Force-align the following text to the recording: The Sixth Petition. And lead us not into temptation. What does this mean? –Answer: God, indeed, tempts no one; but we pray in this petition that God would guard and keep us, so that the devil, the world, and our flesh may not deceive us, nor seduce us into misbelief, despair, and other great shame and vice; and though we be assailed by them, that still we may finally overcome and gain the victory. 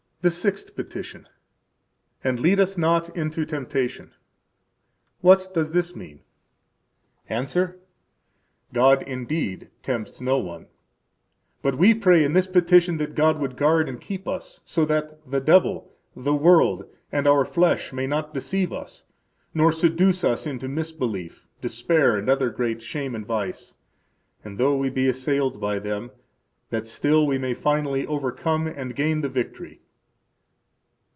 The 0.23 0.29
Sixth 0.29 0.75
Petition. 0.75 1.27
And 2.23 2.37
lead 2.37 2.59
us 2.59 2.77
not 2.77 3.09
into 3.17 3.43
temptation. 3.43 4.13
What 5.21 5.51
does 5.55 5.71
this 5.71 5.95
mean? 5.95 6.21
–Answer: 7.27 7.79
God, 8.71 9.01
indeed, 9.07 9.69
tempts 9.81 10.21
no 10.21 10.37
one; 10.37 10.67
but 11.63 11.75
we 11.75 11.95
pray 11.95 12.23
in 12.23 12.33
this 12.33 12.45
petition 12.45 12.97
that 12.97 13.15
God 13.15 13.39
would 13.39 13.57
guard 13.57 13.89
and 13.89 13.99
keep 13.99 14.27
us, 14.27 14.61
so 14.63 14.85
that 14.85 15.25
the 15.25 15.41
devil, 15.41 15.91
the 16.15 16.35
world, 16.35 16.85
and 17.11 17.25
our 17.25 17.43
flesh 17.43 17.91
may 17.91 18.05
not 18.05 18.31
deceive 18.31 18.71
us, 18.71 19.03
nor 19.55 19.71
seduce 19.71 20.23
us 20.23 20.45
into 20.45 20.67
misbelief, 20.67 21.47
despair, 21.61 22.15
and 22.15 22.29
other 22.29 22.51
great 22.51 22.79
shame 22.83 23.15
and 23.15 23.25
vice; 23.25 23.73
and 24.43 24.59
though 24.59 24.77
we 24.77 24.91
be 24.91 25.07
assailed 25.07 25.59
by 25.59 25.79
them, 25.79 26.11
that 26.69 26.85
still 26.85 27.25
we 27.25 27.39
may 27.39 27.55
finally 27.55 28.05
overcome 28.05 28.67
and 28.67 28.95
gain 28.95 29.21
the 29.21 29.27
victory. 29.29 29.81